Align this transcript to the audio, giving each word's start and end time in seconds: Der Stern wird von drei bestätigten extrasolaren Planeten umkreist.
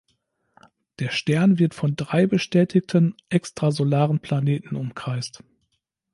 Der 0.97 1.09
Stern 1.11 1.59
wird 1.59 1.75
von 1.75 1.95
drei 1.95 2.25
bestätigten 2.25 3.13
extrasolaren 3.29 4.19
Planeten 4.19 4.75
umkreist. 4.75 5.43